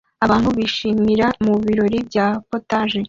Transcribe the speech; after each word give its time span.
Abantu 0.25 0.49
bishimisha 0.57 1.27
mubirori 1.45 1.97
bya 2.07 2.27
POTAGE 2.49 2.99